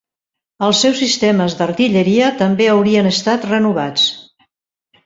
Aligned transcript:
Els 0.67 0.79
seus 0.85 1.01
sistemes 1.01 1.57
d'artilleria 1.61 2.33
també 2.41 2.71
haurien 2.73 3.13
estat 3.13 3.49
renovats. 3.53 4.13